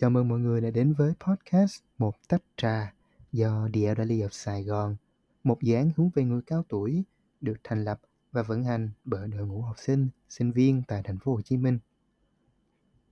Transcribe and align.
Chào 0.00 0.10
mừng 0.10 0.28
mọi 0.28 0.38
người 0.38 0.60
đã 0.60 0.70
đến 0.70 0.92
với 0.92 1.12
podcast 1.20 1.82
Một 1.98 2.14
Tách 2.28 2.42
Trà 2.56 2.94
do 3.32 3.68
The 3.74 3.80
Elderly 3.80 4.20
of 4.20 4.28
Sài 4.30 4.64
Gòn, 4.64 4.96
một 5.44 5.62
dự 5.62 5.74
án 5.74 5.90
hướng 5.96 6.10
về 6.14 6.24
người 6.24 6.40
cao 6.46 6.64
tuổi 6.68 7.04
được 7.40 7.56
thành 7.64 7.84
lập 7.84 8.00
và 8.32 8.42
vận 8.42 8.64
hành 8.64 8.90
bởi 9.04 9.28
đội 9.28 9.46
ngũ 9.46 9.62
học 9.62 9.76
sinh, 9.78 10.08
sinh 10.28 10.52
viên 10.52 10.82
tại 10.88 11.02
thành 11.04 11.18
phố 11.18 11.34
Hồ 11.34 11.40
Chí 11.42 11.56
Minh. 11.56 11.78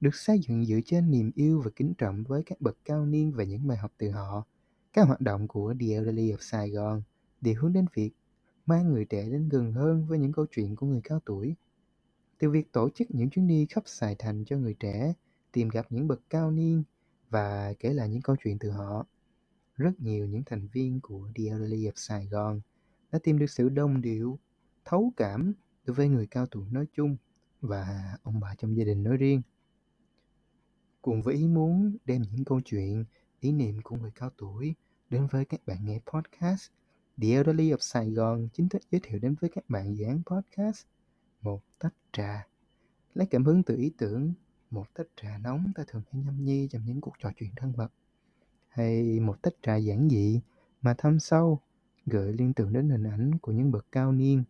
Được 0.00 0.14
xây 0.14 0.40
dựng 0.48 0.64
dựa 0.64 0.78
trên 0.84 1.10
niềm 1.10 1.30
yêu 1.34 1.60
và 1.64 1.70
kính 1.76 1.94
trọng 1.98 2.24
với 2.24 2.42
các 2.46 2.60
bậc 2.60 2.76
cao 2.84 3.06
niên 3.06 3.32
và 3.32 3.44
những 3.44 3.66
bài 3.66 3.78
học 3.78 3.92
từ 3.98 4.10
họ, 4.10 4.46
các 4.92 5.06
hoạt 5.06 5.20
động 5.20 5.48
của 5.48 5.74
The 5.80 5.86
Elderly 5.86 6.32
of 6.32 6.40
Sài 6.40 6.70
Gòn 6.70 7.02
đều 7.40 7.54
hướng 7.60 7.72
đến 7.72 7.86
việc 7.94 8.10
mang 8.66 8.92
người 8.92 9.04
trẻ 9.04 9.28
đến 9.30 9.48
gần 9.48 9.72
hơn 9.72 10.06
với 10.06 10.18
những 10.18 10.32
câu 10.32 10.46
chuyện 10.50 10.76
của 10.76 10.86
người 10.86 11.00
cao 11.04 11.20
tuổi. 11.24 11.54
Từ 12.38 12.50
việc 12.50 12.72
tổ 12.72 12.90
chức 12.90 13.08
những 13.10 13.30
chuyến 13.30 13.46
đi 13.46 13.66
khắp 13.70 13.82
Sài 13.86 14.14
Thành 14.14 14.44
cho 14.44 14.56
người 14.56 14.74
trẻ 14.74 15.14
tìm 15.52 15.68
gặp 15.68 15.86
những 15.90 16.08
bậc 16.08 16.20
cao 16.30 16.50
niên 16.50 16.82
và 17.30 17.74
kể 17.78 17.92
lại 17.92 18.08
những 18.08 18.22
câu 18.22 18.36
chuyện 18.44 18.58
từ 18.58 18.70
họ. 18.70 19.06
Rất 19.76 20.00
nhiều 20.00 20.26
những 20.26 20.42
thành 20.46 20.68
viên 20.72 21.00
của 21.00 21.28
The 21.34 21.44
Elderly 21.44 21.86
of 21.86 21.92
Sài 21.94 22.26
Gòn 22.26 22.60
đã 23.12 23.18
tìm 23.22 23.38
được 23.38 23.50
sự 23.50 23.68
đồng 23.68 24.00
điệu, 24.00 24.38
thấu 24.84 25.12
cảm 25.16 25.52
đối 25.84 25.94
với 25.94 26.08
người 26.08 26.26
cao 26.26 26.46
tuổi 26.46 26.64
nói 26.70 26.86
chung 26.92 27.16
và 27.60 28.16
ông 28.22 28.40
bà 28.40 28.54
trong 28.54 28.76
gia 28.76 28.84
đình 28.84 29.02
nói 29.02 29.16
riêng. 29.16 29.42
Cùng 31.02 31.22
với 31.22 31.34
ý 31.34 31.48
muốn 31.48 31.96
đem 32.04 32.22
những 32.32 32.44
câu 32.44 32.60
chuyện, 32.64 33.04
ý 33.40 33.52
niệm 33.52 33.82
của 33.82 33.96
người 33.96 34.10
cao 34.14 34.30
tuổi 34.36 34.74
đến 35.10 35.26
với 35.30 35.44
các 35.44 35.66
bạn 35.66 35.78
nghe 35.84 36.00
podcast, 36.06 36.70
The 37.22 37.28
Elderly 37.28 37.70
of 37.70 37.76
Sài 37.80 38.10
Gòn 38.10 38.48
chính 38.52 38.68
thức 38.68 38.82
giới 38.90 39.00
thiệu 39.04 39.18
đến 39.18 39.34
với 39.40 39.50
các 39.50 39.64
bạn 39.70 39.96
dự 39.96 40.04
án 40.04 40.22
podcast 40.26 40.86
Một 41.42 41.62
Tách 41.78 41.94
Trà. 42.12 42.46
Lấy 43.14 43.26
cảm 43.26 43.44
hứng 43.44 43.62
từ 43.62 43.76
ý 43.76 43.92
tưởng 43.98 44.32
một 44.70 44.94
tách 44.94 45.06
trà 45.16 45.38
nóng 45.38 45.72
ta 45.74 45.84
thường 45.86 46.02
hay 46.10 46.22
nhâm 46.22 46.44
nhi 46.44 46.68
trong 46.70 46.84
những 46.84 47.00
cuộc 47.00 47.14
trò 47.18 47.30
chuyện 47.36 47.50
thân 47.56 47.72
mật, 47.76 47.88
hay 48.68 49.20
một 49.20 49.42
tách 49.42 49.54
trà 49.62 49.76
giản 49.76 50.08
dị 50.10 50.40
mà 50.82 50.94
thâm 50.98 51.20
sâu 51.20 51.60
gợi 52.06 52.32
liên 52.32 52.54
tưởng 52.54 52.72
đến 52.72 52.88
hình 52.88 53.04
ảnh 53.04 53.38
của 53.38 53.52
những 53.52 53.70
bậc 53.70 53.86
cao 53.92 54.12
niên. 54.12 54.44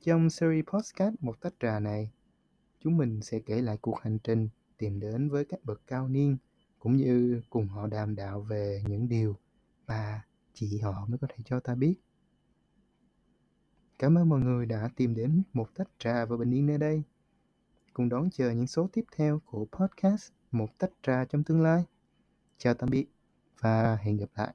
Trong 0.00 0.30
series 0.30 0.64
podcast 0.72 1.14
một 1.20 1.40
tách 1.40 1.54
trà 1.60 1.80
này, 1.80 2.10
chúng 2.80 2.96
mình 2.96 3.22
sẽ 3.22 3.40
kể 3.40 3.62
lại 3.62 3.78
cuộc 3.80 4.00
hành 4.00 4.18
trình 4.18 4.48
tìm 4.78 5.00
đến 5.00 5.28
với 5.28 5.44
các 5.44 5.64
bậc 5.64 5.86
cao 5.86 6.08
niên 6.08 6.36
cũng 6.78 6.96
như 6.96 7.42
cùng 7.50 7.68
họ 7.68 7.86
đàm 7.86 8.14
đạo 8.14 8.40
về 8.40 8.82
những 8.88 9.08
điều 9.08 9.36
mà 9.86 10.24
chỉ 10.54 10.78
họ 10.78 11.06
mới 11.06 11.18
có 11.18 11.26
thể 11.30 11.44
cho 11.44 11.60
ta 11.60 11.74
biết. 11.74 11.94
Cảm 13.98 14.18
ơn 14.18 14.28
mọi 14.28 14.40
người 14.40 14.66
đã 14.66 14.90
tìm 14.96 15.14
đến 15.14 15.42
một 15.52 15.74
tách 15.74 15.88
trà 15.98 16.24
và 16.24 16.36
bình 16.36 16.54
yên 16.54 16.66
nơi 16.66 16.78
đây 16.78 17.02
cùng 18.00 18.08
đón 18.08 18.30
chờ 18.30 18.50
những 18.50 18.66
số 18.66 18.88
tiếp 18.92 19.04
theo 19.16 19.40
của 19.44 19.66
podcast 19.72 20.32
Một 20.50 20.78
Tách 20.78 20.90
Trà 21.02 21.24
trong 21.24 21.44
tương 21.44 21.62
lai. 21.62 21.84
Chào 22.58 22.74
tạm 22.74 22.90
biệt 22.90 23.06
và 23.60 23.98
hẹn 24.02 24.16
gặp 24.16 24.26
lại. 24.36 24.54